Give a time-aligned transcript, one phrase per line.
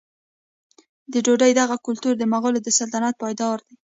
[1.13, 3.65] د ډوډۍ دغه کلتور د مغولو د سلطنت پیداوار و.